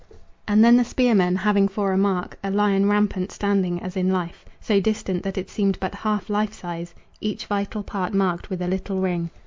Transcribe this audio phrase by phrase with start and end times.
[0.47, 4.43] And then the spearmen, having for a mark A lion rampant, standing as in life,
[4.59, 8.67] So distant that it seemed but half life size, Each vital part marked with a
[8.67, 9.29] little ring.